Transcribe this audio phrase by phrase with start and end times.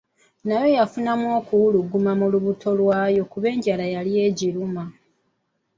[0.47, 4.83] Naye yafunamu okuwuluguma mu lubuto lwayo kubanga enjala yali egiruma.